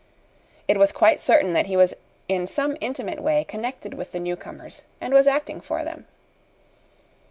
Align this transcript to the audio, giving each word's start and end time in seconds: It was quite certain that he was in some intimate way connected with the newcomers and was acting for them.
It 0.67 0.77
was 0.77 0.91
quite 0.91 1.21
certain 1.21 1.53
that 1.53 1.67
he 1.67 1.77
was 1.77 1.93
in 2.27 2.47
some 2.47 2.75
intimate 2.81 3.21
way 3.21 3.43
connected 3.43 3.93
with 3.93 4.13
the 4.13 4.19
newcomers 4.19 4.81
and 4.99 5.13
was 5.13 5.27
acting 5.27 5.61
for 5.61 5.83
them. 5.83 6.07